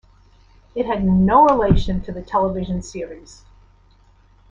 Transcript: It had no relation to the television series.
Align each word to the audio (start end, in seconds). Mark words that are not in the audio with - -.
It 0.73 0.87
had 0.87 1.03
no 1.05 1.45
relation 1.47 2.01
to 2.01 2.11
the 2.11 2.23
television 2.23 2.81
series. 2.81 3.43